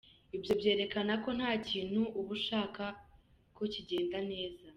Ibyo 0.35 0.53
byerekana 0.59 1.13
ko 1.23 1.29
nta 1.37 1.51
kintu 1.69 2.01
uba 2.19 2.29
ushaka 2.37 2.83
ko 3.55 3.63
kigenda 3.73 4.17
neza. 4.31 4.63